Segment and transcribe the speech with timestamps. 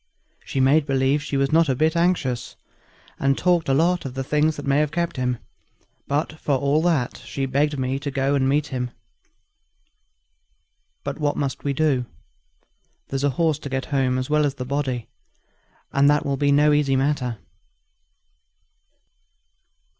[0.43, 2.55] She made believe she was not a bit anxious,
[3.19, 5.37] and talked of a lot of things that might have kept him.
[6.07, 8.89] But for all that she begged me to go and meet him.
[11.03, 12.07] But what must we do?
[13.09, 15.07] There's the horse to get home as well as the body,
[15.93, 17.37] and that will be no easy matter."